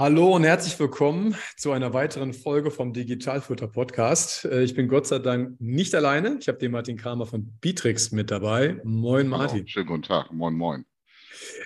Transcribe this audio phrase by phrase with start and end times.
[0.00, 4.44] Hallo und herzlich willkommen zu einer weiteren Folge vom Digitalfutter Podcast.
[4.44, 6.38] Äh, ich bin Gott sei Dank nicht alleine.
[6.40, 8.80] Ich habe den Martin Kramer von Bitrix mit dabei.
[8.84, 9.58] Moin Martin.
[9.58, 10.32] Hallo, schönen guten Tag.
[10.32, 10.84] Moin, moin.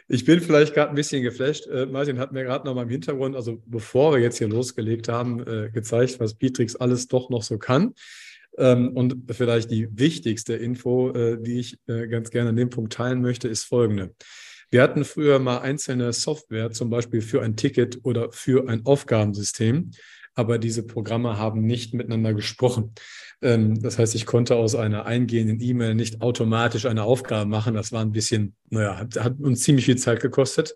[0.08, 1.66] Ich bin vielleicht gerade ein bisschen geflasht.
[1.66, 5.08] Äh, Martin hat mir gerade noch mal im Hintergrund, also bevor wir jetzt hier losgelegt
[5.08, 7.92] haben, äh, gezeigt, was Bitrix alles doch noch so kann.
[8.56, 13.48] Ähm, und vielleicht die wichtigste Info, die ich ganz gerne an dem Punkt teilen möchte,
[13.48, 14.14] ist folgende.
[14.72, 19.90] Wir hatten früher mal einzelne Software, zum Beispiel für ein Ticket oder für ein Aufgabensystem,
[20.34, 22.94] aber diese Programme haben nicht miteinander gesprochen.
[23.42, 27.74] Ähm, das heißt, ich konnte aus einer eingehenden E-Mail nicht automatisch eine Aufgabe machen.
[27.74, 30.74] Das war ein bisschen, naja, hat, hat uns ziemlich viel Zeit gekostet.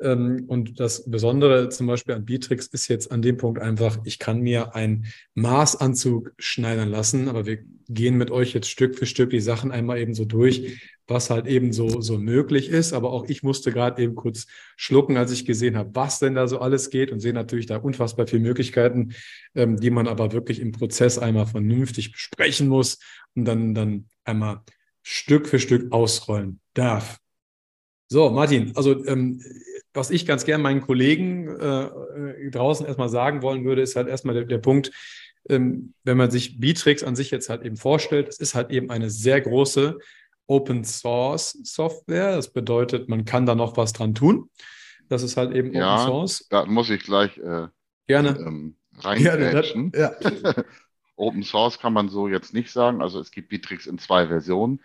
[0.00, 4.18] Ähm, und das Besondere zum Beispiel an Bitrix ist jetzt an dem Punkt einfach, ich
[4.18, 9.30] kann mir einen Maßanzug schneidern lassen, aber wir gehen mit euch jetzt Stück für Stück
[9.30, 12.92] die Sachen einmal eben so durch, was halt eben so, so möglich ist.
[12.92, 16.46] Aber auch ich musste gerade eben kurz schlucken, als ich gesehen habe, was denn da
[16.46, 19.12] so alles geht und sehe natürlich da unfassbar viele Möglichkeiten,
[19.54, 22.98] ähm, die man aber wirklich im Prozess einmal vernünftig besprechen muss
[23.34, 24.62] und dann, dann einmal
[25.02, 27.18] Stück für Stück ausrollen darf.
[28.08, 29.40] So, Martin, also ähm,
[29.94, 34.08] was ich ganz gern meinen Kollegen äh, äh draußen erstmal sagen wollen würde, ist halt
[34.08, 34.90] erstmal der, der Punkt,
[35.48, 38.90] ähm, wenn man sich Bitrix an sich jetzt halt eben vorstellt, es ist halt eben
[38.90, 39.98] eine sehr große
[40.46, 42.36] Open Source Software.
[42.36, 44.50] Das bedeutet, man kann da noch was dran tun.
[45.08, 46.46] Das ist halt eben ja, Open Source.
[46.50, 47.68] Da muss ich gleich äh,
[48.06, 49.92] gerne ähm, reingrätschen.
[49.94, 50.12] Ja.
[51.16, 53.02] Open Source kann man so jetzt nicht sagen.
[53.02, 54.80] Also es gibt Bitrix in zwei Versionen.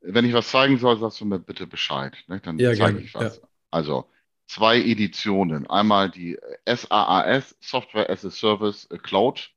[0.00, 2.16] Wenn ich was zeigen soll, sagst du mir bitte Bescheid.
[2.28, 2.40] Ne?
[2.40, 3.38] Dann ja, zeige ich was.
[3.38, 3.48] Ja.
[3.70, 4.06] Also
[4.54, 5.68] zwei Editionen.
[5.68, 9.50] Einmal die SaaS, Software as a Service Cloud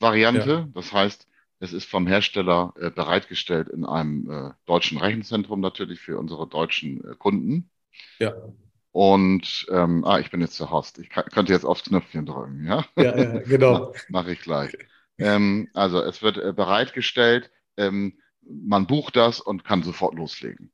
[0.00, 0.50] Variante.
[0.50, 0.68] Ja.
[0.74, 1.28] Das heißt,
[1.60, 7.04] es ist vom Hersteller äh, bereitgestellt in einem äh, deutschen Rechenzentrum natürlich für unsere deutschen
[7.04, 7.70] äh, Kunden.
[8.18, 8.34] Ja.
[8.92, 10.98] Und ähm, ah, ich bin jetzt der Host.
[10.98, 12.84] Ich kann, könnte jetzt aufs Knöpfchen drücken, ja?
[12.96, 13.94] Ja, ja genau.
[14.08, 14.72] Mache ich gleich.
[15.18, 20.72] Ähm, also es wird äh, bereitgestellt, ähm, man bucht das und kann sofort loslegen.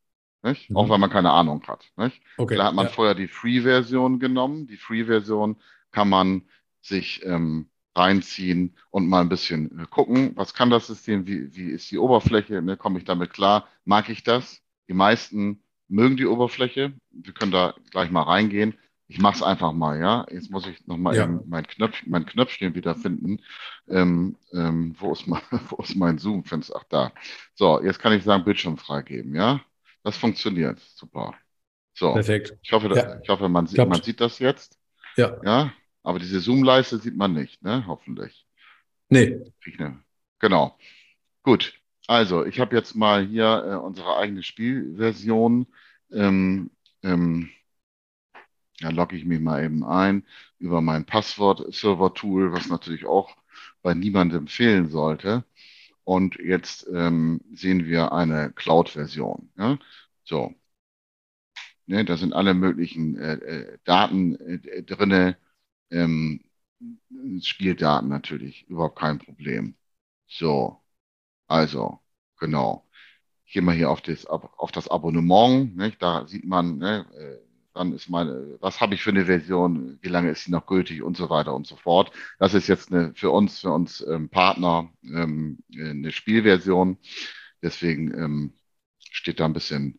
[0.70, 0.76] Mhm.
[0.76, 1.84] Auch wenn man keine Ahnung hat.
[1.96, 2.20] Nicht?
[2.36, 2.92] Okay, da hat man ja.
[2.92, 4.66] vorher die Free-Version genommen.
[4.66, 5.56] Die Free-Version
[5.92, 6.42] kann man
[6.80, 11.70] sich ähm, reinziehen und mal ein bisschen äh, gucken, was kann das System, wie, wie
[11.70, 14.60] ist die Oberfläche, ne, komme ich damit klar, mag ich das?
[14.88, 16.92] Die meisten mögen die Oberfläche.
[17.10, 18.74] Wir können da gleich mal reingehen.
[19.08, 20.26] Ich mache es einfach mal, ja.
[20.30, 21.24] Jetzt muss ich nochmal ja.
[21.24, 23.40] eben mein, Knöpf, mein Knöpfchen wiederfinden.
[23.88, 26.74] Ähm, ähm, wo, ist mein, wo ist mein Zoom-Fenster?
[26.76, 27.12] Ach, da.
[27.54, 29.60] So, jetzt kann ich sagen, Bildschirm freigeben, ja.
[30.06, 30.78] Das funktioniert.
[30.94, 31.34] Super.
[31.92, 32.12] So.
[32.12, 32.56] Perfekt.
[32.62, 33.18] Ich hoffe, ja.
[33.20, 34.78] ich hoffe man, sieht, man sieht das jetzt.
[35.16, 35.40] Ja.
[35.42, 35.72] Ja.
[36.04, 37.84] Aber diese Zoom-Leiste sieht man nicht, ne?
[37.88, 38.46] Hoffentlich.
[39.08, 39.40] Nee.
[40.38, 40.78] Genau.
[41.42, 41.74] Gut.
[42.06, 45.66] Also, ich habe jetzt mal hier äh, unsere eigene Spielversion.
[46.12, 46.70] Ähm,
[47.02, 47.50] ähm,
[48.78, 50.24] da logge ich mich mal eben ein
[50.60, 53.36] über mein Passwort-Server-Tool, was natürlich auch
[53.82, 55.42] bei niemandem fehlen sollte.
[56.06, 59.50] Und jetzt ähm, sehen wir eine Cloud-Version.
[59.58, 59.78] Ja?
[60.22, 60.54] So.
[61.86, 65.36] Ne, da sind alle möglichen äh, äh Daten äh, drinne
[65.90, 66.44] ähm,
[67.42, 69.76] Spieldaten natürlich, überhaupt kein Problem.
[70.28, 70.82] So,
[71.48, 72.00] also,
[72.38, 72.88] genau.
[73.46, 76.02] Ich gehe mal hier auf das, auf das Abonnement, nicht?
[76.02, 77.45] da sieht man, ne, äh,
[77.76, 81.03] dann ist meine, was habe ich für eine Version, wie lange ist sie noch gültig
[81.03, 82.10] und so weiter und so fort.
[82.38, 86.98] Das ist jetzt eine, für uns, für uns ähm, Partner ähm, eine Spielversion.
[87.62, 88.53] Deswegen ähm,
[89.10, 89.98] steht da ein bisschen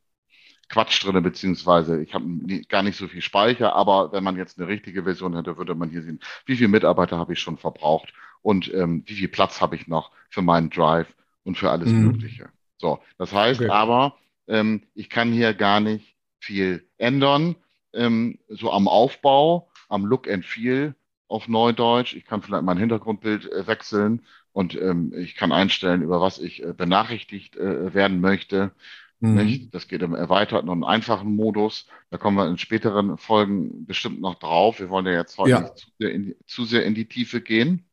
[0.69, 2.25] Quatsch drin, beziehungsweise ich habe
[2.67, 5.89] gar nicht so viel Speicher, aber wenn man jetzt eine richtige Version hätte, würde man
[5.89, 9.75] hier sehen, wie viele Mitarbeiter habe ich schon verbraucht und ähm, wie viel Platz habe
[9.75, 11.07] ich noch für meinen Drive
[11.43, 12.07] und für alles mhm.
[12.07, 12.49] Mögliche.
[12.77, 13.69] So, das heißt okay.
[13.69, 14.17] aber,
[14.47, 17.55] ähm, ich kann hier gar nicht viel ändern,
[17.97, 20.95] ähm, so am Aufbau, am Look and Feel
[21.27, 22.15] auf Neudeutsch.
[22.15, 26.63] Ich kann vielleicht mein Hintergrundbild äh, wechseln und ähm, ich kann einstellen, über was ich
[26.63, 28.71] äh, benachrichtigt äh, werden möchte.
[29.19, 29.69] Mhm.
[29.71, 31.87] Das geht im erweiterten und einfachen Modus.
[32.11, 34.79] Da kommen wir in späteren Folgen bestimmt noch drauf.
[34.79, 35.59] Wir wollen ja jetzt heute ja.
[35.61, 37.87] nicht zu sehr, die, zu sehr, in die, Tiefe gehen.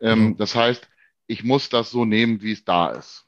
[0.00, 0.36] Ähm, mhm.
[0.36, 0.88] Das heißt,
[1.28, 3.27] ich muss das so nehmen, wie es da ist.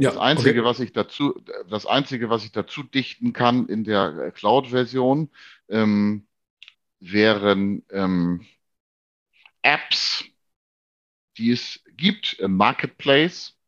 [0.00, 0.68] Ja, das Einzige, okay.
[0.68, 1.38] was ich dazu,
[1.68, 5.28] das Einzige, was ich dazu dichten kann in der Cloud-Version,
[5.68, 6.26] ähm,
[7.00, 8.46] wären ähm,
[9.60, 10.24] Apps,
[11.36, 13.58] die es gibt im Marketplace.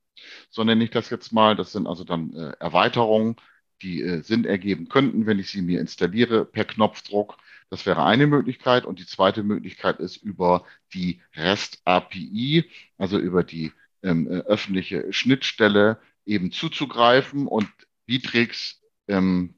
[0.48, 1.54] So nenne ich das jetzt mal.
[1.54, 3.36] Das sind also dann äh, Erweiterungen,
[3.82, 7.36] die äh, Sinn ergeben könnten, wenn ich sie mir installiere per Knopfdruck.
[7.68, 8.86] Das wäre eine Möglichkeit.
[8.86, 10.64] Und die zweite Möglichkeit ist über
[10.94, 12.64] die REST API,
[12.96, 17.68] also über die ähm, äh, öffentliche Schnittstelle eben zuzugreifen und
[18.06, 19.54] Bitrix ähm,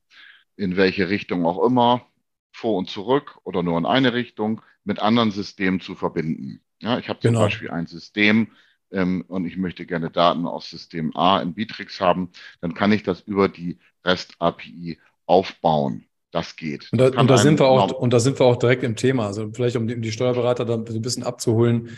[0.57, 2.07] in welche Richtung auch immer,
[2.53, 6.61] vor und zurück oder nur in eine Richtung, mit anderen Systemen zu verbinden.
[6.81, 7.45] Ja, ich habe zum genau.
[7.45, 8.49] Beispiel ein System
[8.93, 12.31] ähm, und ich möchte gerne Daten aus System A in Bitrix haben,
[12.61, 16.05] dann kann ich das über die REST-API aufbauen.
[16.31, 16.89] Das geht.
[16.91, 19.27] Und da, und da sind wir auch, und da sind wir auch direkt im Thema.
[19.27, 21.97] Also vielleicht, um die, um die Steuerberater da ein bisschen abzuholen.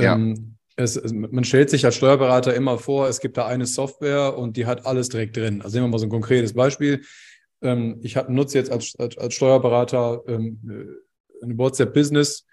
[0.00, 0.14] Ja.
[0.14, 4.56] Ähm, es, man stellt sich als Steuerberater immer vor, es gibt da eine Software und
[4.56, 5.62] die hat alles direkt drin.
[5.62, 7.02] Also nehmen wir mal so ein konkretes Beispiel.
[7.62, 12.46] Ähm, ich hab, nutze jetzt als, als, als Steuerberater ähm, äh, ein WhatsApp Business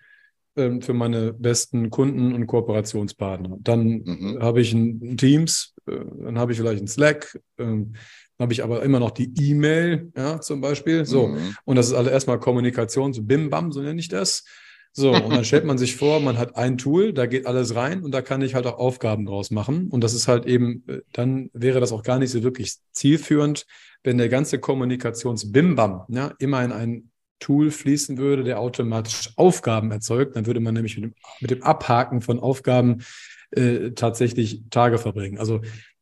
[0.56, 3.58] ähm, für meine besten Kunden und Kooperationspartner.
[3.60, 4.40] Dann mhm.
[4.42, 7.94] habe ich ein, Teams, äh, dann habe ich vielleicht ein Slack, ähm,
[8.40, 11.06] habe ich aber immer noch die E-Mail, ja, zum Beispiel.
[11.06, 11.28] So.
[11.28, 11.56] Mhm.
[11.66, 14.46] Und das ist alle erstmal Kommunikation, so Bim Bam, so nenne ich das.
[14.96, 18.04] So, und dann stellt man sich vor, man hat ein Tool, da geht alles rein
[18.04, 19.90] und da kann ich halt auch Aufgaben draus machen.
[19.90, 23.66] Und das ist halt eben, äh, dann wäre das auch gar nicht so wirklich zielführend,
[24.04, 27.10] wenn der ganze Kommunikations-Bimbam ja, immer in ein
[27.40, 31.64] Tool fließen würde, der automatisch Aufgaben erzeugt, dann würde man nämlich mit dem, mit dem
[31.64, 33.04] Abhaken von Aufgaben
[33.52, 35.40] äh, tatsächlich Tage verbringen.
[35.40, 35.62] Also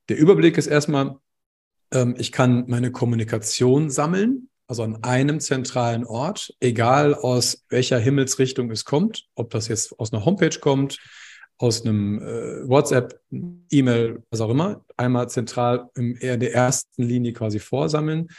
[0.10, 1.16] der Überblick ist erstmal,
[1.94, 8.72] ähm, ich kann meine Kommunikation sammeln, also an einem zentralen Ort, egal aus welcher Himmelsrichtung
[8.72, 10.98] es kommt, ob das jetzt aus einer Homepage kommt,
[11.58, 13.20] aus einem äh, WhatsApp,
[13.70, 18.30] E-Mail, was auch immer, einmal zentral in der ersten Linie quasi vorsammeln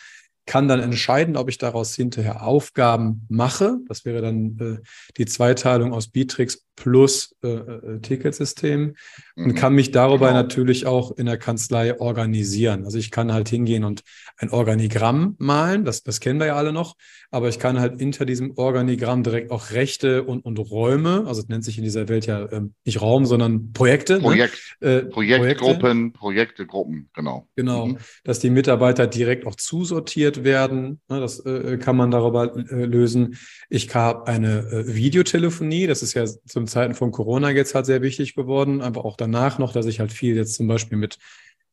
[0.47, 3.79] kann dann entscheiden, ob ich daraus hinterher Aufgaben mache.
[3.89, 4.83] Das wäre dann äh,
[5.17, 8.95] die Zweiteilung aus Bitrix plus äh, äh, Ticketsystem
[9.37, 9.55] und mhm.
[9.55, 10.43] kann mich darüber genau.
[10.43, 12.85] natürlich auch in der Kanzlei organisieren.
[12.85, 14.03] Also ich kann halt hingehen und
[14.39, 16.97] ein Organigramm malen, das, das kennen wir ja alle noch,
[17.31, 21.49] aber ich kann halt hinter diesem Organigramm direkt auch Rechte und, und Räume, also es
[21.49, 24.15] nennt sich in dieser Welt ja ähm, nicht Raum, sondern Projekte.
[24.15, 24.21] Ne?
[24.21, 24.89] Projekt, ne?
[24.89, 27.47] äh, Projektgruppen, Projekte, Gruppen, genau.
[27.55, 27.99] Genau, mhm.
[28.25, 31.21] dass die Mitarbeiter direkt auch zusortiert werden, ne?
[31.21, 33.37] das äh, kann man darüber äh, lösen.
[33.69, 38.03] Ich habe eine äh, Videotelefonie, das ist ja zum Zeiten von Corona jetzt halt sehr
[38.03, 41.19] wichtig geworden, aber auch danach noch, dass ich halt viel jetzt zum Beispiel mit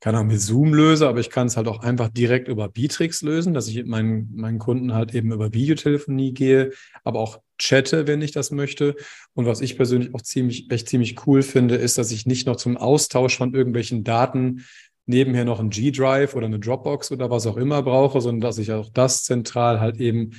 [0.02, 3.22] keine Ahnung, mit Zoom löse, aber ich kann es halt auch einfach direkt über Bitrix
[3.22, 6.72] lösen, dass ich meinen, meinen Kunden halt eben über Videotelefonie gehe,
[7.04, 8.96] aber auch chatte, wenn ich das möchte.
[9.34, 12.56] Und was ich persönlich auch ziemlich, echt ziemlich cool finde, ist, dass ich nicht noch
[12.56, 14.66] zum Austausch von irgendwelchen Daten
[15.10, 18.72] nebenher noch ein G-Drive oder eine Dropbox oder was auch immer brauche, sondern dass ich
[18.72, 20.32] auch das zentral halt eben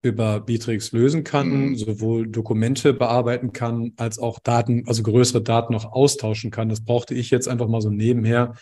[0.00, 1.76] über Bitrix lösen kann, mhm.
[1.76, 6.68] sowohl Dokumente bearbeiten kann, als auch Daten, also größere Daten noch austauschen kann.
[6.68, 8.54] Das brauchte ich jetzt einfach mal so nebenher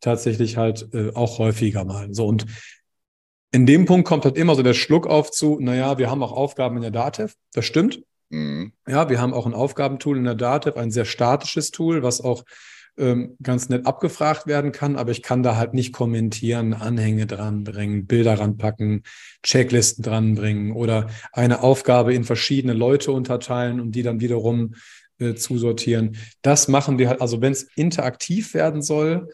[0.00, 2.12] tatsächlich halt äh, auch häufiger mal.
[2.12, 2.46] So und
[3.50, 6.32] in dem Punkt kommt halt immer so der Schluck auf zu, naja, wir haben auch
[6.32, 8.02] Aufgaben in der Datev, das stimmt.
[8.30, 8.72] Mhm.
[8.86, 12.44] Ja, wir haben auch ein Aufgabentool in der Datev, ein sehr statisches Tool, was auch
[12.96, 18.06] ähm, ganz nett abgefragt werden kann, aber ich kann da halt nicht kommentieren, Anhänge dranbringen,
[18.06, 19.02] Bilder ranpacken,
[19.42, 24.74] Checklisten dranbringen oder eine Aufgabe in verschiedene Leute unterteilen und die dann wiederum
[25.18, 26.16] äh, zusortieren.
[26.42, 29.28] Das machen wir halt, also wenn es interaktiv werden soll,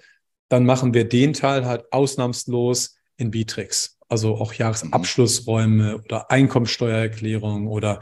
[0.48, 3.98] dann machen wir den Teil halt ausnahmslos in Bitrix.
[4.08, 8.00] Also auch Jahresabschlussräume oder Einkommensteuererklärung oder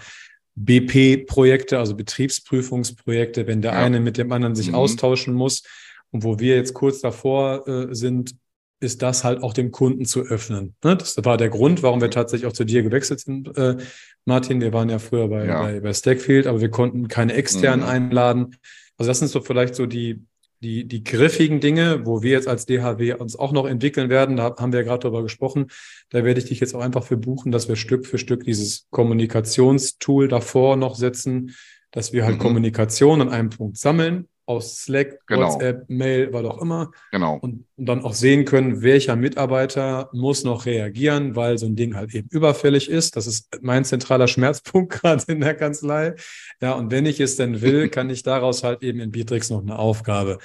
[0.65, 3.79] BP-Projekte, also Betriebsprüfungsprojekte, wenn der ja.
[3.79, 4.75] eine mit dem anderen sich mhm.
[4.75, 5.63] austauschen muss.
[6.11, 8.35] Und wo wir jetzt kurz davor äh, sind,
[8.81, 10.75] ist das halt auch dem Kunden zu öffnen.
[10.85, 10.97] Ne?
[10.97, 13.77] Das war der Grund, warum wir tatsächlich auch zu dir gewechselt sind, äh,
[14.25, 14.61] Martin.
[14.61, 15.63] Wir waren ja früher bei, ja.
[15.63, 17.91] bei, bei Stackfield, aber wir konnten keine externen mhm.
[17.91, 18.57] einladen.
[18.97, 20.25] Also das sind so vielleicht so die,
[20.61, 24.57] die, die griffigen Dinge, wo wir jetzt als DHW uns auch noch entwickeln werden, da
[24.57, 25.69] haben wir ja gerade drüber gesprochen,
[26.11, 28.87] da werde ich dich jetzt auch einfach für buchen, dass wir Stück für Stück dieses
[28.91, 31.55] Kommunikationstool davor noch setzen,
[31.91, 32.43] dass wir halt mhm.
[32.43, 35.53] Kommunikation an einem Punkt sammeln, aus Slack, genau.
[35.53, 36.91] WhatsApp, Mail, was auch immer.
[37.13, 37.35] Genau.
[37.35, 41.95] Und, und, dann auch sehen können, welcher Mitarbeiter muss noch reagieren, weil so ein Ding
[41.95, 43.17] halt eben überfällig ist.
[43.17, 46.15] Das ist mein zentraler Schmerzpunkt gerade in der Kanzlei.
[46.63, 49.61] Ja, und wenn ich es denn will, kann ich daraus halt eben in Bitrix noch
[49.61, 50.39] eine Aufgabe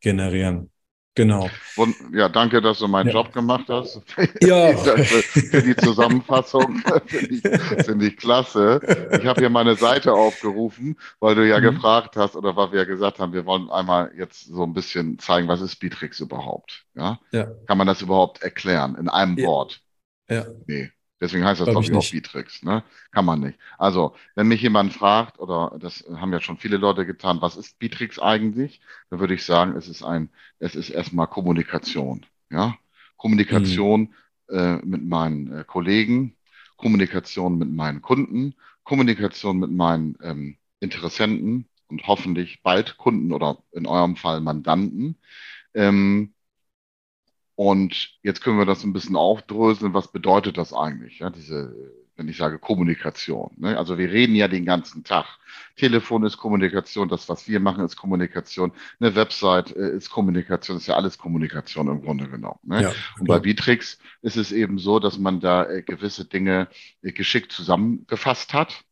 [0.00, 0.70] generieren.
[1.16, 1.50] Genau.
[1.76, 3.14] Und, ja, danke, dass du meinen ja.
[3.14, 4.00] Job gemacht hast.
[4.40, 4.76] Ja.
[4.76, 8.80] für die Zusammenfassung finde ich, find ich klasse.
[9.20, 11.74] Ich habe hier meine Seite aufgerufen, weil du ja mhm.
[11.74, 15.18] gefragt hast oder weil wir ja gesagt haben, wir wollen einmal jetzt so ein bisschen
[15.18, 16.84] zeigen, was ist Bitrix überhaupt?
[16.94, 17.18] Ja?
[17.32, 17.48] ja.
[17.66, 19.46] Kann man das überhaupt erklären in einem ja.
[19.46, 19.80] Wort?
[20.28, 20.46] Ja.
[20.66, 20.92] Nee.
[21.20, 22.12] Deswegen heißt das, Glaub glaube ich auch nicht.
[22.12, 22.62] Bitrix.
[22.62, 22.82] Ne?
[23.10, 23.58] Kann man nicht.
[23.78, 27.78] Also, wenn mich jemand fragt, oder das haben ja schon viele Leute getan, was ist
[27.78, 28.80] Bitrix eigentlich?
[29.10, 32.24] Dann würde ich sagen, es ist ein, es ist erstmal Kommunikation.
[32.50, 32.76] Ja?
[33.16, 34.14] Kommunikation
[34.48, 36.36] äh, mit meinen äh, Kollegen,
[36.76, 43.86] Kommunikation mit meinen Kunden, Kommunikation mit meinen ähm, Interessenten und hoffentlich bald Kunden oder in
[43.86, 45.16] eurem Fall Mandanten.
[45.74, 46.32] Ähm,
[47.60, 49.92] und jetzt können wir das ein bisschen aufdröseln.
[49.92, 51.18] Was bedeutet das eigentlich?
[51.18, 51.76] Ja, diese,
[52.16, 53.50] wenn ich sage Kommunikation.
[53.58, 53.76] Ne?
[53.76, 55.26] Also wir reden ja den ganzen Tag.
[55.76, 58.72] Telefon ist Kommunikation, das, was wir machen, ist Kommunikation.
[58.98, 62.60] Eine Website äh, ist Kommunikation, ist ja alles Kommunikation im Grunde genommen.
[62.62, 62.80] Ne?
[62.80, 63.40] Ja, Und bei.
[63.40, 66.68] Bitrix ist es eben so, dass man da äh, gewisse Dinge
[67.02, 68.84] äh, geschickt zusammengefasst hat.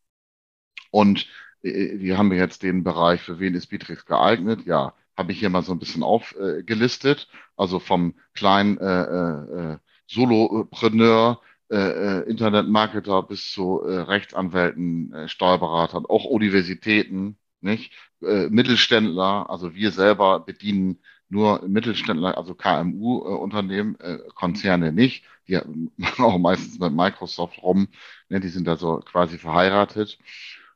[0.90, 1.26] Und
[1.62, 4.66] äh, wir haben jetzt den Bereich, für wen ist Bitrix geeignet?
[4.66, 7.28] Ja, habe ich hier mal so ein bisschen aufgelistet.
[7.56, 15.28] Also vom kleinen äh, äh, äh, Solopreneur, äh, äh, Internetmarketer bis zu äh, Rechtsanwälten, äh,
[15.28, 17.92] Steuerberatern, auch Universitäten, nicht?
[18.22, 25.25] Äh, Mittelständler, also wir selber bedienen nur Mittelständler, also KMU-Unternehmen, äh, Konzerne nicht.
[25.46, 25.58] Die
[25.96, 27.88] machen auch meistens mit Microsoft rum.
[28.28, 28.40] Ne?
[28.40, 30.18] Die sind da so quasi verheiratet.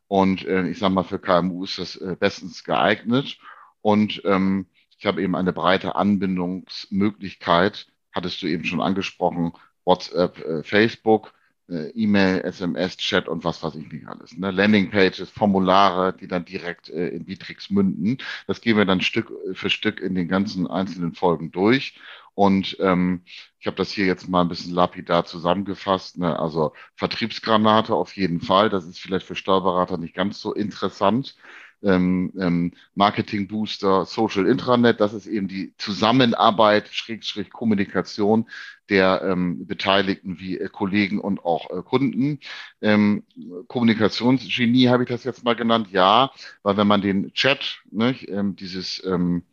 [0.09, 3.39] Und äh, ich sage mal, für KMU ist das äh, bestens geeignet.
[3.83, 4.67] Und ähm,
[4.99, 9.53] ich habe eben eine breite Anbindungsmöglichkeit, hattest du eben schon angesprochen,
[9.85, 11.35] WhatsApp, äh, Facebook,
[11.69, 14.37] äh, E-Mail, SMS, Chat und was weiß ich nicht alles.
[14.37, 14.51] Ne?
[14.51, 18.19] Landingpages, Formulare, die dann direkt äh, in Bitrix münden.
[18.47, 21.99] Das gehen wir dann Stück für Stück in den ganzen einzelnen Folgen durch.
[22.35, 23.23] Und ähm,
[23.59, 26.19] ich habe das hier jetzt mal ein bisschen lapidar zusammengefasst.
[26.19, 26.39] Ne?
[26.39, 28.71] Also Vertriebsgranate auf jeden Fall.
[28.71, 31.37] Das ist vielleicht für Steuerberater nicht ganz so interessant.
[31.83, 38.47] Ähm, ähm, Marketing Booster, Social Intranet, das ist eben die Zusammenarbeit, Schrägstrich Kommunikation
[38.89, 42.41] der ähm, Beteiligten wie äh, Kollegen und auch äh, Kunden.
[42.83, 43.25] Ähm,
[43.69, 46.31] Kommunikationsgenie habe ich das jetzt mal genannt, ja,
[46.63, 49.45] weil wenn man den Chat, ne, ähm, dieses ähm,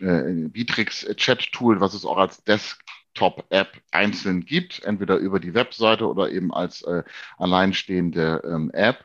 [0.00, 6.06] äh, Bitrix Chat Tool, was es auch als Desktop-App einzeln gibt, entweder über die Webseite
[6.08, 7.02] oder eben als äh,
[7.38, 9.04] alleinstehende ähm, App,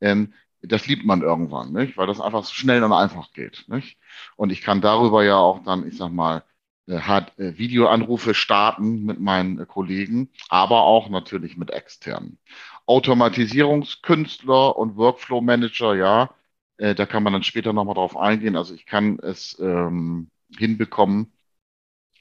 [0.00, 1.96] ähm, das liebt man irgendwann, nicht?
[1.96, 3.64] weil das einfach so schnell und einfach geht.
[3.68, 3.98] Nicht?
[4.36, 6.44] Und ich kann darüber ja auch dann, ich sag mal,
[6.86, 12.38] äh, hat äh, Videoanrufe starten mit meinen äh, Kollegen, aber auch natürlich mit externen.
[12.86, 16.30] Automatisierungskünstler und Workflow Manager, ja,
[16.78, 18.56] äh, da kann man dann später nochmal drauf eingehen.
[18.56, 21.32] Also ich kann es ähm, hinbekommen,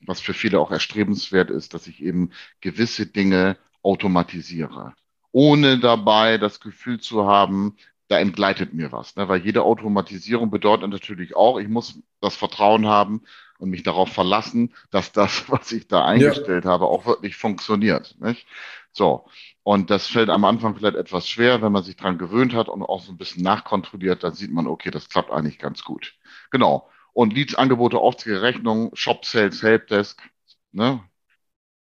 [0.02, 4.94] was für viele auch erstrebenswert ist, dass ich eben gewisse Dinge automatisiere,
[5.32, 7.76] ohne dabei das Gefühl zu haben,
[8.08, 9.16] da entgleitet mir was.
[9.16, 9.28] Ne?
[9.28, 13.24] Weil jede Automatisierung bedeutet natürlich auch, ich muss das Vertrauen haben
[13.58, 16.72] und mich darauf verlassen, dass das, was ich da eingestellt ja.
[16.72, 18.16] habe, auch wirklich funktioniert.
[18.20, 18.46] Nicht?
[18.92, 19.26] So.
[19.64, 22.84] Und das fällt am Anfang vielleicht etwas schwer, wenn man sich dran gewöhnt hat und
[22.84, 26.14] auch so ein bisschen nachkontrolliert, dann sieht man, okay, das klappt eigentlich ganz gut.
[26.52, 26.88] Genau.
[27.14, 30.22] Und Leads, Angebote, Aufträge, Rechnungen, Shop Sales, Helpdesk,
[30.72, 31.02] ne?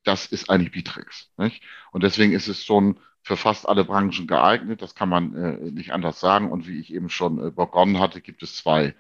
[0.05, 1.33] Das ist eigentlich Bitrix.
[1.37, 1.63] Nicht?
[1.93, 4.83] Und deswegen ist es schon für fast alle Branchen geeignet.
[4.83, 6.51] Das kann man äh, nicht anders sagen.
[6.51, 8.95] Und wie ich eben schon äh, begonnen hatte, gibt es zwei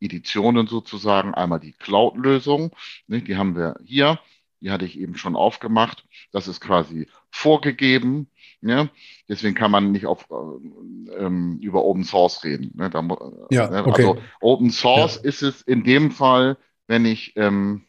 [0.00, 1.32] Editionen sozusagen.
[1.34, 2.72] Einmal die Cloud-Lösung,
[3.06, 4.18] die haben wir hier.
[4.60, 6.04] Die hatte ich eben schon aufgemacht.
[6.32, 8.28] Das ist quasi vorgegeben.
[8.60, 8.88] Ja?
[9.28, 12.72] Deswegen kann man nicht auf, ähm, über Open Source reden.
[12.74, 12.90] Ne?
[12.90, 13.06] Da,
[13.50, 13.86] ja, ne?
[13.86, 14.02] okay.
[14.02, 15.22] Also Open Source Ja.
[15.28, 16.56] ist es in dem Fall,
[16.88, 17.84] wenn ich, ähm,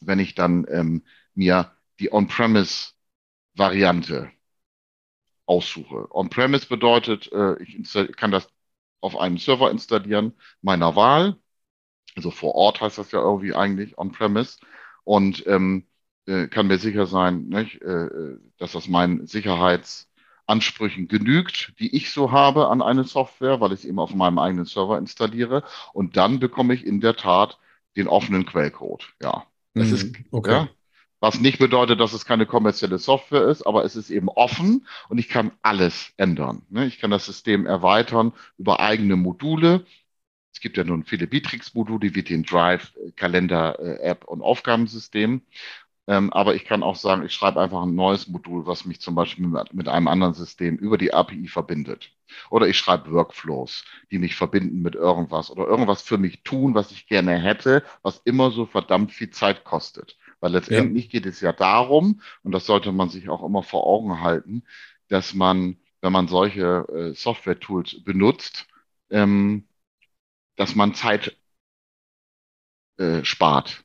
[0.00, 1.04] wenn ich dann ähm,
[1.34, 1.70] mir
[2.00, 4.32] die On-Premise-Variante
[5.50, 6.08] aussuche.
[6.14, 7.76] On-Premise bedeutet, äh, ich
[8.16, 8.48] kann das
[9.00, 11.36] auf einem Server installieren, meiner Wahl.
[12.16, 14.58] Also vor Ort heißt das ja irgendwie eigentlich On-Premise.
[15.04, 15.86] Und ähm,
[16.26, 22.32] äh, kann mir sicher sein, nicht, äh, dass das meinen Sicherheitsansprüchen genügt, die ich so
[22.32, 25.64] habe an eine Software, weil ich es eben auf meinem eigenen Server installiere.
[25.92, 27.58] Und dann bekomme ich in der Tat
[27.96, 29.14] den offenen Quellcode.
[29.22, 29.92] Ja, das Mhm.
[29.92, 30.46] ist, Okay.
[30.46, 30.68] ja,
[31.20, 35.18] was nicht bedeutet, dass es keine kommerzielle Software ist, aber es ist eben offen und
[35.18, 36.62] ich kann alles ändern.
[36.70, 36.86] Ne?
[36.86, 39.84] Ich kann das System erweitern über eigene Module.
[40.52, 45.42] Es gibt ja nun viele Bitrix-Module wie den Drive, äh, Kalender, äh, und Aufgabensystem.
[46.06, 49.14] Ähm, aber ich kann auch sagen, ich schreibe einfach ein neues Modul, was mich zum
[49.14, 52.10] Beispiel mit einem anderen System über die API verbindet.
[52.50, 56.90] Oder ich schreibe Workflows, die mich verbinden mit irgendwas oder irgendwas für mich tun, was
[56.90, 60.18] ich gerne hätte, was immer so verdammt viel Zeit kostet.
[60.40, 64.20] Weil letztendlich geht es ja darum, und das sollte man sich auch immer vor Augen
[64.20, 64.64] halten,
[65.08, 68.66] dass man, wenn man solche äh, Software-Tools benutzt,
[69.10, 69.68] ähm,
[70.56, 71.36] dass man Zeit
[72.98, 73.84] äh, spart.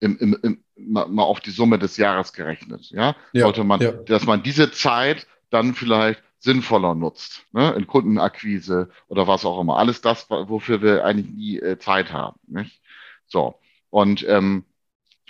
[0.00, 2.90] Im, im, im, mal, mal auf die Summe des Jahres gerechnet.
[2.90, 3.92] Ja, Ja, sollte man, ja.
[3.92, 7.72] dass man diese Zeit dann vielleicht sinnvoller nutzt, ne?
[7.72, 9.78] in Kundenakquise oder was auch immer.
[9.78, 12.38] Alles das, wofür wir eigentlich nie äh, Zeit haben.
[12.46, 12.80] Nicht?
[13.26, 13.58] So.
[13.90, 14.64] Und ähm,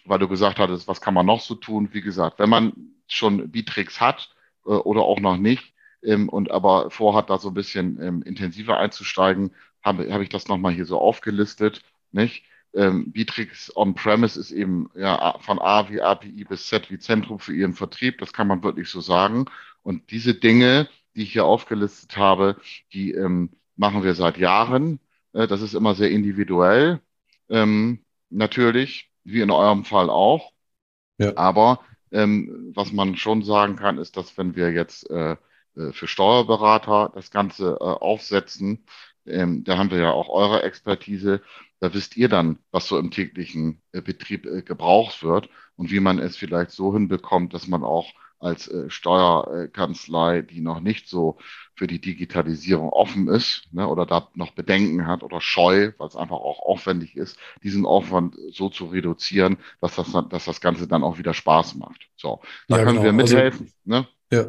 [0.08, 1.90] weil du gesagt hattest, was kann man noch so tun?
[1.92, 2.72] Wie gesagt, wenn man
[3.06, 4.30] schon Bitrix hat
[4.64, 8.78] äh, oder auch noch nicht ähm, und aber vorhat, da so ein bisschen ähm, intensiver
[8.78, 11.82] einzusteigen, habe hab ich das nochmal hier so aufgelistet.
[12.12, 12.44] Nicht?
[12.74, 17.54] Ähm, Bitrix On-Premise ist eben ja, von A wie API bis Z wie Zentrum für
[17.54, 18.18] ihren Vertrieb.
[18.18, 19.46] Das kann man wirklich so sagen.
[19.82, 22.56] Und diese Dinge, die ich hier aufgelistet habe,
[22.92, 25.00] die ähm, machen wir seit Jahren.
[25.32, 27.00] Äh, das ist immer sehr individuell.
[27.48, 30.52] Ähm, natürlich, wie in eurem Fall auch.
[31.18, 31.36] Ja.
[31.36, 31.80] Aber
[32.12, 35.36] ähm, was man schon sagen kann, ist, dass wenn wir jetzt äh,
[35.76, 38.86] äh, für Steuerberater das Ganze äh, aufsetzen,
[39.26, 41.42] ähm, da haben wir ja auch eure Expertise,
[41.80, 46.00] da wisst ihr dann, was so im täglichen äh, Betrieb äh, gebraucht wird und wie
[46.00, 51.38] man es vielleicht so hinbekommt, dass man auch als äh, Steuerkanzlei, die noch nicht so
[51.74, 56.16] für die Digitalisierung offen ist ne, oder da noch Bedenken hat oder scheu, weil es
[56.16, 61.02] einfach auch aufwendig ist, diesen Aufwand so zu reduzieren, dass das, dass das Ganze dann
[61.02, 62.08] auch wieder Spaß macht.
[62.16, 63.14] So, da Ja, können genau.
[63.16, 63.72] wir Also- mithelfen.
[63.84, 64.06] ne?
[64.32, 64.46] Ja.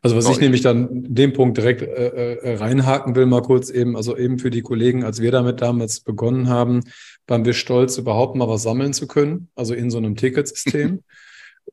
[0.00, 3.42] Also was So, ich ich- nämlich dann dem Punkt direkt äh, äh, reinhaken will, mal
[3.42, 6.80] kurz eben, also eben für die Kollegen, als wir damit damals begonnen haben,
[7.26, 11.02] waren wir stolz, überhaupt mal was sammeln zu können, also in so einem Ticketsystem.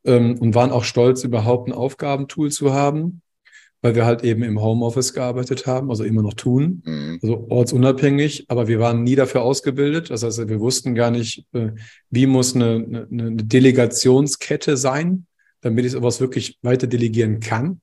[0.05, 3.21] ähm, und waren auch stolz, überhaupt ein Aufgabentool zu haben,
[3.81, 6.83] weil wir halt eben im Homeoffice gearbeitet haben, also immer noch tun.
[6.85, 7.19] Mhm.
[7.21, 10.09] also ortsunabhängig, aber wir waren nie dafür ausgebildet.
[10.09, 11.71] Das heißt, wir wussten gar nicht, äh,
[12.09, 15.25] wie muss eine, eine, eine Delegationskette sein,
[15.61, 17.81] damit ich sowas wirklich weiter delegieren kann.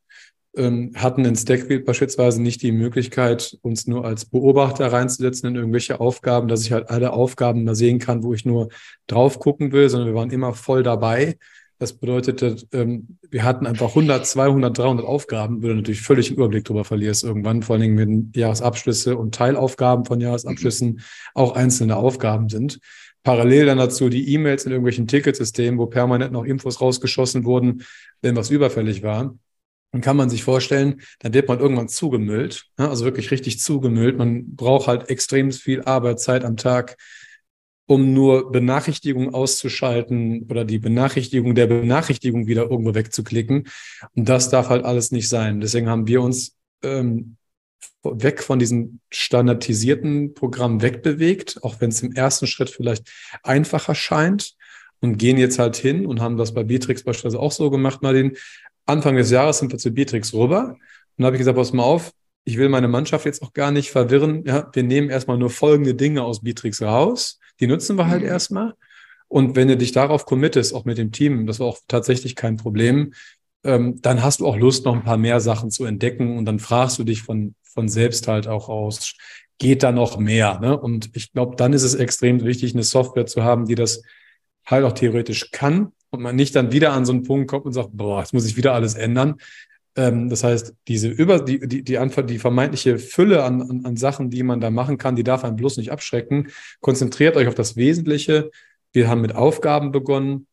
[0.57, 6.01] Ähm, hatten in Stackfield beispielsweise nicht die Möglichkeit, uns nur als Beobachter reinzusetzen in irgendwelche
[6.01, 8.69] Aufgaben, dass ich halt alle Aufgaben mal sehen kann, wo ich nur
[9.07, 11.37] drauf gucken will, sondern wir waren immer voll dabei.
[11.79, 16.65] Das bedeutete, ähm, wir hatten einfach 100, 200, 300 Aufgaben, du natürlich völlig den Überblick
[16.65, 21.01] drüber verlierst irgendwann, vor allen Dingen wenn Jahresabschlüsse und Teilaufgaben von Jahresabschlüssen
[21.35, 22.81] auch einzelne Aufgaben sind.
[23.23, 27.85] Parallel dann dazu die E-Mails in irgendwelchen Ticketsystemen, wo permanent noch Infos rausgeschossen wurden,
[28.23, 29.37] wenn was überfällig war.
[29.93, 32.89] Dann kann man sich vorstellen, dann wird man irgendwann zugemüllt, ne?
[32.89, 34.17] also wirklich richtig zugemüllt.
[34.17, 36.97] Man braucht halt extrem viel Arbeitszeit am Tag,
[37.87, 43.69] um nur Benachrichtigungen auszuschalten oder die Benachrichtigung der Benachrichtigung wieder irgendwo wegzuklicken.
[44.15, 45.61] Und das darf halt alles nicht sein.
[45.61, 47.37] Deswegen haben wir uns ähm,
[48.03, 53.11] weg von diesem standardisierten Programm wegbewegt, auch wenn es im ersten Schritt vielleicht
[53.43, 54.55] einfacher scheint
[55.01, 58.37] und gehen jetzt halt hin und haben das bei Bitrix beispielsweise auch so gemacht, Martin.
[58.85, 60.77] Anfang des Jahres sind wir zu Bitrix rüber
[61.17, 62.13] und habe ich gesagt, pass mal auf,
[62.45, 64.45] ich will meine Mannschaft jetzt auch gar nicht verwirren.
[64.47, 67.41] Ja, wir nehmen erstmal nur folgende Dinge aus Bitrix raus.
[67.61, 68.29] Die nutzen wir halt Mhm.
[68.29, 68.75] erstmal.
[69.29, 72.57] Und wenn du dich darauf committest, auch mit dem Team, das war auch tatsächlich kein
[72.57, 73.13] Problem,
[73.65, 76.61] ähm, dann hast du auch Lust, noch ein paar mehr Sachen zu entdecken und dann
[76.61, 79.15] fragst du dich von, von selbst halt auch aus,
[79.59, 80.61] geht da noch mehr?
[80.61, 80.79] Ne?
[80.79, 84.03] Und ich glaube, dann ist es extrem wichtig, eine Software zu haben, die das
[84.65, 87.73] halt auch theoretisch kann und man nicht dann wieder an so einen Punkt kommt und
[87.73, 89.37] sagt, boah, jetzt muss ich wieder alles ändern.
[89.97, 93.97] Ähm, das heißt, diese über die, die, die, Anf- die vermeintliche Fülle an, an, an
[93.97, 96.49] Sachen, die man da machen kann, die darf einen bloß nicht abschrecken.
[96.81, 98.51] Konzentriert euch auf das Wesentliche.
[98.93, 100.47] Wir haben mit Aufgaben begonnen,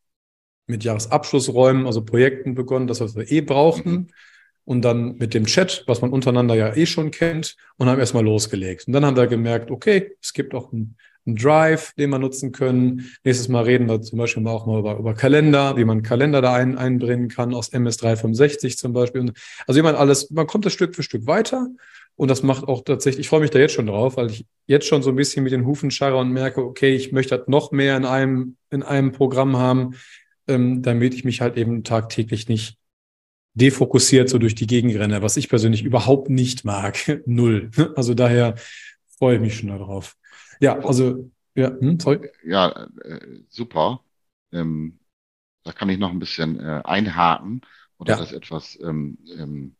[0.66, 4.08] mit Jahresabschlussräumen, also Projekten begonnen, das, was wir eh brauchten.
[4.66, 8.24] Und dann mit dem Chat, was man untereinander ja eh schon kennt, und haben erstmal
[8.24, 8.88] losgelegt.
[8.88, 12.52] Und dann haben wir gemerkt, okay, es gibt auch einen, einen Drive, den wir nutzen
[12.52, 13.10] können.
[13.24, 16.54] Nächstes Mal reden wir zum Beispiel auch mal über, über Kalender, wie man Kalender da
[16.54, 19.32] ein, einbringen kann, aus MS365 zum Beispiel.
[19.68, 21.68] Also wie man alles, man kommt das Stück für Stück weiter.
[22.16, 24.86] Und das macht auch tatsächlich, ich freue mich da jetzt schon drauf, weil ich jetzt
[24.86, 27.72] schon so ein bisschen mit den Hufen scharre und merke, okay, ich möchte halt noch
[27.72, 29.96] mehr in einem, in einem Programm haben,
[30.48, 32.78] ähm, damit ich mich halt eben tagtäglich nicht
[33.56, 37.22] defokussiert so durch die Gegend renne, was ich persönlich überhaupt nicht mag.
[37.26, 37.72] Null.
[37.96, 38.56] Also daher
[39.18, 40.16] freue ich mich schon darauf.
[40.60, 42.30] Ja, also, ja, hm, sorry.
[42.44, 42.70] Ja,
[43.04, 44.04] äh, super.
[44.52, 45.00] Ähm,
[45.64, 47.62] da kann ich noch ein bisschen äh, einhaken
[47.98, 48.20] oder Ja.
[48.20, 49.76] das etwas ähm, ähm,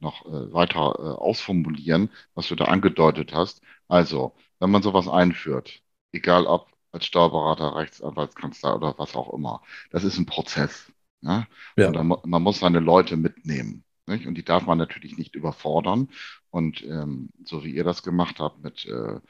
[0.00, 3.62] noch äh, weiter äh, ausformulieren, was du da angedeutet hast.
[3.88, 5.82] Also, wenn man sowas einführt,
[6.12, 10.92] egal ob als Steuerberater, Rechtsanwaltskanzler oder was auch immer, das ist ein Prozess.
[11.22, 11.46] Ne?
[11.76, 11.86] Ja.
[11.88, 13.84] Und da, mu- man muss seine Leute mitnehmen.
[14.06, 14.26] Nicht?
[14.26, 16.10] Und die darf man natürlich nicht überfordern.
[16.50, 19.20] Und ähm, so wie ihr das gemacht habt mit, äh,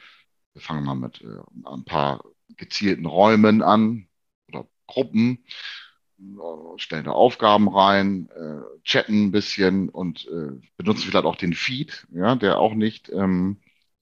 [0.54, 2.24] wir fangen mal mit äh, ein paar
[2.56, 4.08] gezielten Räumen an
[4.48, 5.44] oder Gruppen,
[6.20, 11.54] äh, stellen da Aufgaben rein, äh, chatten ein bisschen und äh, benutzen vielleicht auch den
[11.54, 13.58] Feed, ja, der auch nicht ähm,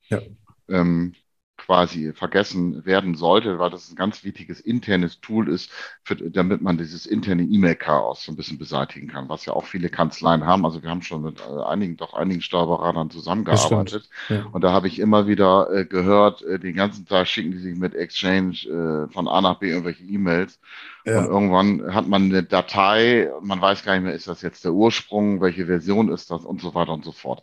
[0.09, 0.21] Ja.
[0.69, 1.15] ähm,
[1.61, 5.71] quasi vergessen werden sollte, weil das ein ganz wichtiges internes Tool ist,
[6.03, 9.91] für, damit man dieses interne E-Mail-Chaos so ein bisschen beseitigen kann, was ja auch viele
[9.91, 10.65] Kanzleien haben.
[10.65, 14.09] Also wir haben schon mit äh, einigen, doch einigen Steuerberatern zusammengearbeitet.
[14.29, 14.47] Ja.
[14.53, 17.77] Und da habe ich immer wieder äh, gehört, äh, den ganzen Tag schicken die sich
[17.77, 20.59] mit Exchange äh, von A nach B irgendwelche E-Mails.
[21.05, 21.19] Ja.
[21.19, 24.73] Und irgendwann hat man eine Datei, man weiß gar nicht mehr, ist das jetzt der
[24.73, 27.43] Ursprung, welche Version ist das und so weiter und so fort.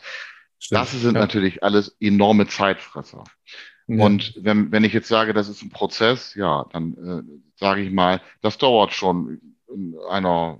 [0.59, 0.81] Stimmt.
[0.81, 1.21] Das sind ja.
[1.21, 3.23] natürlich alles enorme Zeitfresser.
[3.87, 4.05] Ja.
[4.05, 7.91] Und wenn, wenn ich jetzt sage, das ist ein Prozess, ja, dann äh, sage ich
[7.91, 10.59] mal, das dauert schon in einer,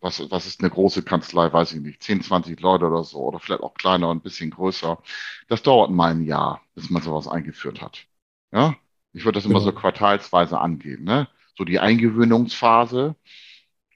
[0.00, 3.38] was, was ist eine große Kanzlei, weiß ich nicht, 10, 20 Leute oder so, oder
[3.38, 5.00] vielleicht auch kleiner und ein bisschen größer.
[5.48, 8.06] Das dauert mal ein Jahr, bis man sowas eingeführt hat.
[8.52, 8.76] Ja,
[9.12, 11.28] ich würde das immer so quartalsweise angehen, ne?
[11.56, 13.16] So die Eingewöhnungsphase,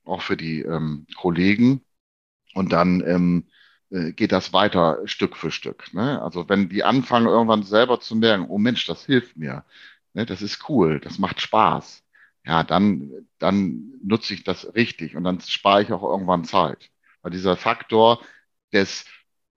[0.05, 1.83] auch für die ähm, Kollegen.
[2.55, 3.60] Und dann ähm, äh,
[3.91, 5.93] geht das weiter Stück für Stück.
[5.93, 6.23] Ne?
[6.23, 9.65] Also wenn die anfangen irgendwann selber zu merken, oh Mensch, das hilft mir,
[10.15, 10.27] ne?
[10.27, 12.05] das ist cool, das macht Spaß,
[12.45, 16.91] ja, dann, dann nutze ich das richtig und dann spare ich auch irgendwann Zeit.
[17.23, 18.21] Weil dieser Faktor
[18.73, 19.05] des,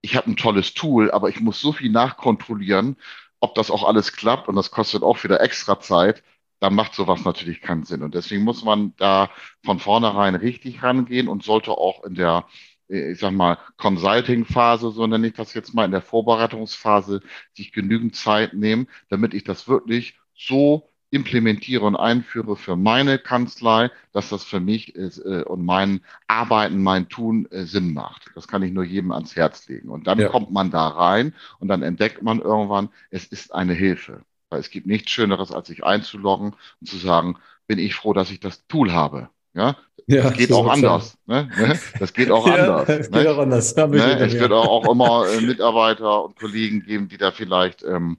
[0.02, 2.98] ich habe ein tolles Tool, aber ich muss so viel nachkontrollieren,
[3.40, 6.24] ob das auch alles klappt und das kostet auch wieder extra Zeit,
[6.60, 8.04] dann macht sowas natürlich keinen Sinn.
[8.04, 9.30] Und deswegen muss man da
[9.66, 15.08] von vornherein richtig rangehen und sollte auch in der äh, ich sag mal, Consulting-Phase, so
[15.08, 17.22] nenne ich das jetzt mal, in der Vorbereitungsphase,
[17.54, 23.92] sich genügend Zeit nehmen, damit ich das wirklich so implementiere und einführe für meine Kanzlei,
[24.14, 28.32] dass das für mich ist, äh, und mein Arbeiten, mein Tun äh, Sinn macht.
[28.34, 29.90] Das kann ich nur jedem ans Herz legen.
[29.90, 30.30] Und dann ja.
[30.30, 34.24] kommt man da rein und dann entdeckt man irgendwann, es ist eine Hilfe.
[34.50, 38.32] Weil es gibt nichts Schöneres, als sich einzuloggen und zu sagen, bin ich froh, dass
[38.32, 39.30] ich das Tool habe.
[39.54, 41.18] Ja, ja, das geht auch anders.
[41.26, 41.50] Ne?
[41.58, 41.80] ne?
[42.00, 42.90] Das geht auch ja, anders.
[42.90, 43.20] Es ne?
[43.20, 43.76] geht auch anders.
[43.76, 44.20] Ne?
[44.20, 48.18] Es wird auch, auch immer äh, Mitarbeiter und Kollegen geben, die da vielleicht ähm,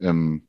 [0.00, 0.46] ähm,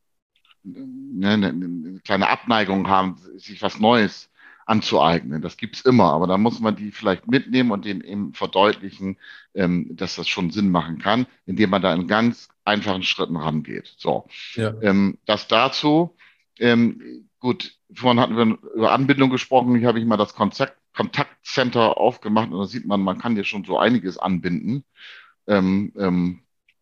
[0.62, 4.30] ne, ne, eine kleine Abneigung haben, sich was Neues
[4.66, 5.40] anzueignen.
[5.40, 9.16] Das gibt's immer, aber da muss man die vielleicht mitnehmen und denen eben verdeutlichen,
[9.54, 13.94] ähm, dass das schon Sinn machen kann, indem man da in ganz einfachen Schritten rangeht.
[13.96, 14.74] So, ja.
[14.82, 16.14] ähm, das dazu.
[16.58, 19.76] Ähm, gut, vorhin hatten wir über Anbindung gesprochen.
[19.76, 23.44] Hier habe ich mal das Konzept, Kontaktcenter aufgemacht und da sieht man, man kann hier
[23.44, 24.84] schon so einiges anbinden.
[25.46, 26.40] Ähm, ähm,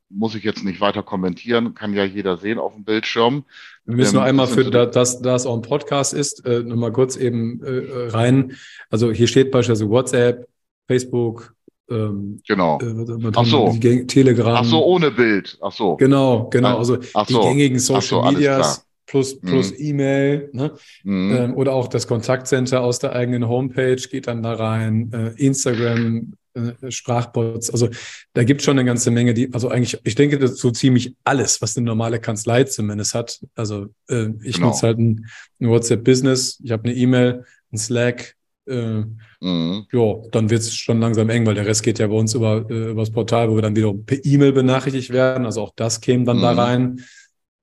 [0.09, 3.45] muss ich jetzt nicht weiter kommentieren, kann ja jeder sehen auf dem Bildschirm.
[3.85, 6.93] Wir müssen ähm, nur einmal für, so dass das auch ein Podcast ist, äh, nochmal
[6.93, 8.57] kurz eben äh, rein.
[8.89, 10.49] Also hier steht beispielsweise WhatsApp,
[10.87, 11.55] Facebook,
[11.89, 12.79] ähm, genau.
[12.81, 13.77] Äh, Ach so.
[13.79, 14.57] Telegram.
[14.57, 15.59] Ach so, ohne Bild.
[15.61, 15.97] Ach so.
[15.97, 16.79] Genau, genau.
[16.79, 17.25] Also so.
[17.29, 19.77] die gängigen Social so, Medias plus, plus mhm.
[19.79, 20.73] E-Mail ne?
[21.05, 21.37] Mhm.
[21.37, 26.35] Ähm, oder auch das Kontaktcenter aus der eigenen Homepage geht dann da rein, äh, Instagram,
[26.55, 27.71] äh, Sprachbots.
[27.71, 27.89] Also
[28.33, 31.15] da gibt es schon eine ganze Menge, die, also eigentlich, ich denke, das so ziemlich
[31.25, 33.41] alles, was eine normale Kanzlei zumindest hat.
[33.55, 34.69] Also äh, ich genau.
[34.69, 35.27] nutze halt ein,
[35.61, 38.35] ein WhatsApp Business, ich habe eine E-Mail, ein Slack,
[38.67, 39.05] äh,
[39.41, 39.87] mhm.
[39.93, 42.69] ja, dann wird es schon langsam eng, weil der Rest geht ja bei uns über,
[42.69, 45.47] äh, über das Portal, wo wir dann wieder per E-Mail benachrichtigt werden.
[45.47, 46.43] Also auch das käme dann mhm.
[46.43, 47.05] da rein.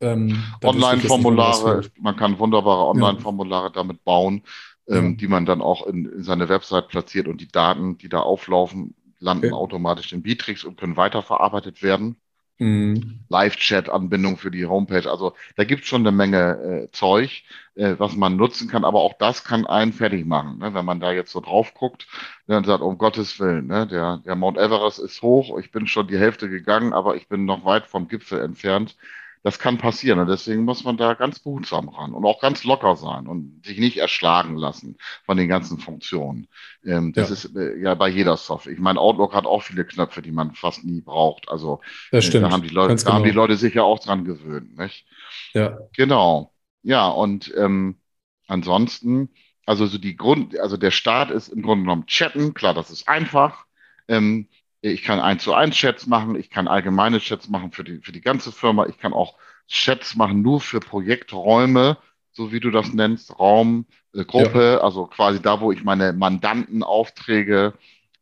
[0.04, 3.70] Ähm, Online-Formulare, man kann wunderbare Online-Formulare ja.
[3.72, 4.44] damit bauen,
[4.88, 5.16] ähm, ja.
[5.16, 8.96] die man dann auch in, in, seine Website platziert und die Daten, die da auflaufen,
[9.20, 9.54] landen okay.
[9.54, 12.18] automatisch in Bitrix und können weiterverarbeitet werden.
[12.60, 13.22] Mhm.
[13.30, 15.10] Live-Chat-Anbindung für die Homepage.
[15.10, 17.44] Also da gibt es schon eine Menge äh, Zeug,
[17.76, 20.60] äh, was man nutzen kann, aber auch das kann einen fertig machen.
[20.60, 20.74] Ne?
[20.74, 22.08] Wenn man da jetzt so drauf guckt
[22.46, 23.88] ne, und sagt, um Gottes Willen, ne?
[23.88, 27.46] der, der Mount Everest ist hoch, ich bin schon die Hälfte gegangen, aber ich bin
[27.46, 28.98] noch weit vom Gipfel entfernt.
[29.43, 32.95] Das kann passieren und deswegen muss man da ganz behutsam ran und auch ganz locker
[32.95, 36.47] sein und sich nicht erschlagen lassen von den ganzen Funktionen.
[36.86, 37.34] Ähm, das ja.
[37.34, 38.71] ist äh, ja bei jeder Software.
[38.71, 41.49] Ich meine, Outlook hat auch viele Knöpfe, die man fast nie braucht.
[41.49, 41.82] Also.
[42.12, 43.41] Äh, da haben die Leute, da haben die genau.
[43.41, 44.77] Leute sich ja auch dran gewöhnt.
[44.77, 45.06] Nicht?
[45.53, 45.77] Ja.
[45.95, 46.53] Genau.
[46.82, 47.99] Ja, und ähm,
[48.47, 49.29] ansonsten,
[49.65, 53.10] also so die Grund, also der Start ist im Grunde genommen chatten, klar, das ist
[53.10, 53.65] einfach.
[54.08, 54.47] Ähm,
[54.84, 58.12] ich kann eins zu eins Chats machen, ich kann allgemeine Chats machen für die, für
[58.12, 61.98] die ganze Firma, ich kann auch Chats machen nur für Projekträume,
[62.34, 64.78] so wie du das nennst, Raum, äh, Gruppe, ja.
[64.82, 67.74] also quasi da, wo ich meine Mandantenaufträge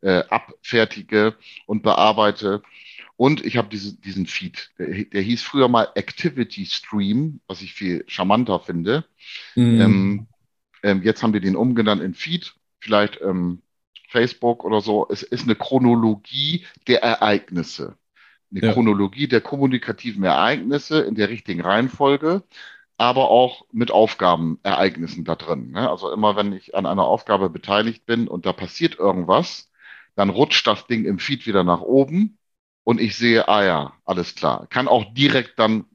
[0.02, 2.62] äh, abfertige und bearbeite.
[3.18, 7.74] Und ich habe diese, diesen Feed, der, der, hieß früher mal Activity Stream, was ich
[7.74, 9.06] viel charmanter finde.
[9.56, 9.82] Mhm.
[9.82, 10.28] Ähm,
[10.84, 12.54] ähm, jetzt haben wir den umgenannt in Feed.
[12.80, 13.62] Vielleicht ähm,
[14.12, 17.98] Facebook oder so, es ist eine Chronologie der Ereignisse.
[18.52, 18.74] Eine ja.
[18.74, 22.44] Chronologie der kommunikativen Ereignisse in der richtigen Reihenfolge,
[22.98, 25.72] aber auch mit Aufgabenereignissen da drin.
[25.72, 25.90] Ne?
[25.90, 29.72] Also immer, wenn ich an einer Aufgabe beteiligt bin und da passiert irgendwas,
[30.16, 32.38] dann rutscht das Ding im Feed wieder nach oben
[32.84, 34.68] und ich sehe, ah ja, alles klar.
[34.68, 35.86] Kann auch direkt dann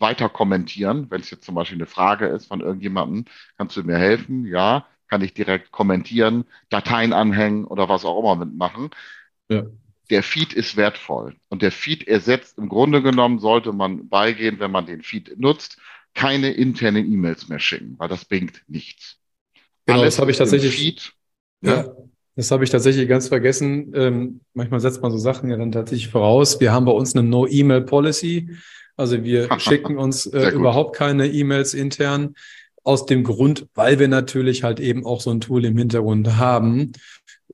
[0.00, 1.08] weiter kommentieren.
[1.10, 4.44] Wenn es jetzt zum Beispiel eine Frage ist von irgendjemandem, kannst du mir helfen?
[4.44, 8.90] Ja, kann ich direkt kommentieren, Dateien anhängen oder was auch immer mitmachen.
[9.50, 9.64] Ja.
[10.08, 14.70] Der Feed ist wertvoll und der Feed ersetzt, im Grunde genommen sollte man beigehen, wenn
[14.70, 15.78] man den Feed nutzt,
[16.14, 19.18] keine internen E-Mails mehr schicken, weil das bringt nichts.
[19.86, 20.74] Genau, Alles das habe ich tatsächlich.
[20.74, 21.12] Feed,
[21.62, 21.96] ja, ja.
[22.36, 23.92] Das habe ich tatsächlich ganz vergessen.
[23.94, 26.60] Ähm, manchmal setzt man so Sachen ja dann tatsächlich voraus.
[26.60, 28.56] Wir haben bei uns eine No-E-Mail-Policy.
[28.96, 32.34] Also wir schicken uns äh, überhaupt keine E-Mails intern.
[32.82, 36.92] Aus dem Grund, weil wir natürlich halt eben auch so ein Tool im Hintergrund haben.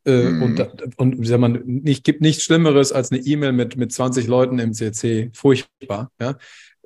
[0.04, 0.42] Äh, mhm.
[0.42, 4.28] Und, und wie sagt man, nicht, gibt nichts Schlimmeres als eine E-Mail mit, mit 20
[4.28, 5.30] Leuten im CC.
[5.32, 6.12] Furchtbar.
[6.20, 6.36] Ja?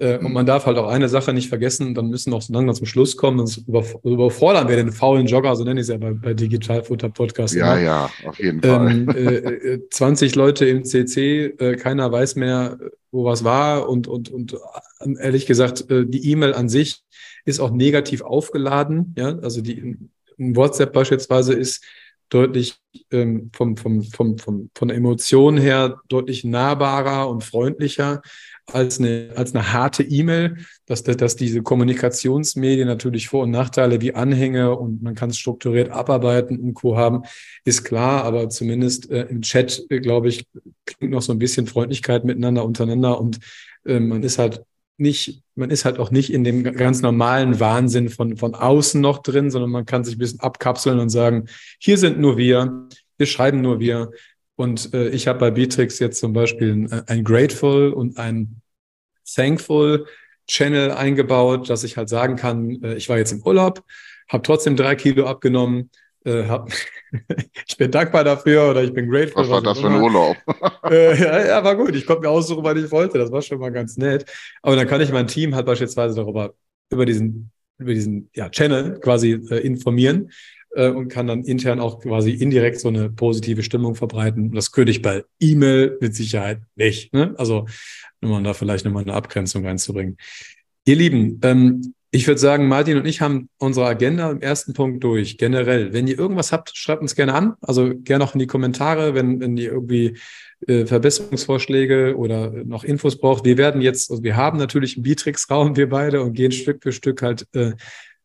[0.01, 2.75] Äh, und man darf halt auch eine Sache nicht vergessen, dann müssen noch so langsam
[2.75, 3.69] zum Schluss kommen, sonst
[4.03, 7.55] überfordern wir den faulen Jogger, so nenne ich es ja bei, bei Digitalfutter Podcast.
[7.55, 7.83] Ja, immer.
[7.83, 8.91] ja, auf jeden Fall.
[8.91, 12.79] Ähm, äh, 20 äh, Leute im CC, keiner weiß mehr,
[13.11, 14.57] wo was war und, und, und
[15.19, 17.03] ehrlich gesagt, die E-Mail an sich
[17.45, 19.15] ist auch negativ aufgeladen.
[19.17, 19.97] Ja, also die
[20.39, 21.85] WhatsApp beispielsweise ist
[22.31, 22.77] deutlich
[23.11, 28.23] ähm, vom, vom, vom, vom, von der Emotion her deutlich nahbarer und freundlicher
[28.67, 34.15] als eine, als eine harte E-Mail, dass, dass diese Kommunikationsmedien natürlich Vor- und Nachteile wie
[34.15, 36.97] Anhänge und man kann es strukturiert abarbeiten und Co.
[36.97, 37.23] haben,
[37.65, 40.47] ist klar, aber zumindest äh, im Chat, äh, glaube ich,
[40.87, 43.41] klingt noch so ein bisschen Freundlichkeit miteinander untereinander und
[43.85, 44.63] äh, man ist halt
[45.01, 49.19] nicht, man ist halt auch nicht in dem ganz normalen Wahnsinn von, von außen noch
[49.19, 51.47] drin, sondern man kann sich ein bisschen abkapseln und sagen,
[51.79, 54.11] hier sind nur wir, wir schreiben nur wir,
[54.61, 58.61] und äh, ich habe bei Bitrix jetzt zum Beispiel ein, ein Grateful und ein
[59.25, 60.07] Thankful
[60.47, 63.83] Channel eingebaut, dass ich halt sagen kann, äh, ich war jetzt im Urlaub,
[64.29, 65.91] habe trotzdem drei Kilo abgenommen,
[66.25, 66.71] äh, hab,
[67.67, 69.43] ich bin dankbar dafür oder ich bin grateful.
[69.43, 70.37] Was war das für ein Urlaub?
[70.91, 71.95] äh, ja, ja, war gut.
[71.95, 73.19] Ich konnte mir aussuchen, was ich wollte.
[73.19, 74.25] Das war schon mal ganz nett.
[74.63, 76.55] Aber dann kann ich mein Team halt beispielsweise darüber,
[76.91, 80.31] über diesen, über diesen ja, Channel quasi äh, informieren
[80.75, 84.53] äh, und kann dann intern auch quasi indirekt so eine positive Stimmung verbreiten.
[84.53, 87.13] das könnte ich bei E-Mail mit Sicherheit nicht.
[87.13, 87.35] Ne?
[87.39, 87.67] Also
[88.21, 90.17] nur um da vielleicht nochmal eine Abgrenzung reinzubringen.
[90.85, 95.05] Ihr Lieben, ähm, ich würde sagen, Martin und ich haben unsere Agenda im ersten Punkt
[95.05, 95.93] durch, generell.
[95.93, 97.55] Wenn ihr irgendwas habt, schreibt uns gerne an.
[97.61, 100.19] Also gerne auch in die Kommentare, wenn, wenn ihr irgendwie
[100.67, 103.45] äh, Verbesserungsvorschläge oder noch Infos braucht.
[103.45, 106.91] Wir werden jetzt, also wir haben natürlich einen Bitrix-Raum, wir beide, und gehen Stück für
[106.91, 107.75] Stück halt äh,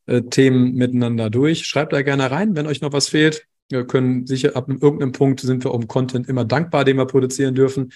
[0.08, 1.66] äh, Themen miteinander durch.
[1.66, 3.46] Schreibt da gerne rein, wenn euch noch was fehlt.
[3.70, 7.54] Wir können sicher ab irgendeinem Punkt sind wir um Content immer dankbar, den wir produzieren
[7.54, 7.92] dürfen.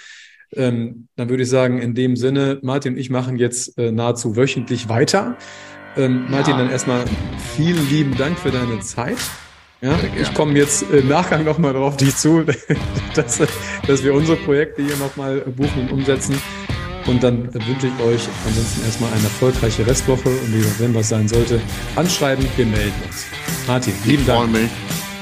[0.56, 4.36] Ähm, dann würde ich sagen, in dem Sinne, Martin und ich machen jetzt äh, nahezu
[4.36, 5.38] wöchentlich weiter.
[5.96, 6.60] Ähm, Martin, ja.
[6.60, 7.06] dann erstmal
[7.56, 9.18] vielen lieben Dank für deine Zeit.
[9.82, 12.44] Ja, ich komme jetzt im Nachgang nochmal darauf dich zu,
[13.16, 13.42] dass,
[13.88, 16.36] dass wir unsere Projekte hier nochmal buchen und umsetzen.
[17.06, 21.10] Und dann wünsche ich euch ansonsten erstmal eine erfolgreiche Restwoche und wie gesagt, wenn was
[21.10, 21.62] sein sollte,
[21.96, 23.26] anschreiben, wir melden uns.
[23.68, 24.44] Martin, lieben Dank.
[24.44, 24.72] Ich freue mich.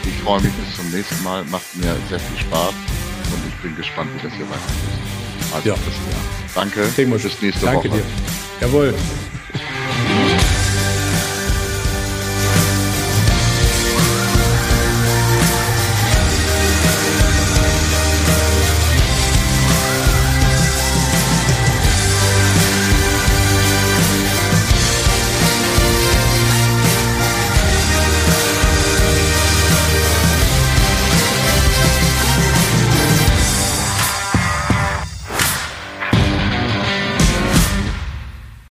[0.04, 1.44] Ich freue mich bis zum nächsten Mal.
[1.46, 5.17] Macht mir sehr viel Spaß und ich bin gespannt, wie das hier weitergeht.
[5.54, 5.76] Also ja.
[6.56, 6.82] Danke.
[7.24, 7.90] Bis nächste Danke Woche.
[7.90, 8.04] Danke
[8.60, 8.68] dir.
[8.68, 8.94] Jawohl.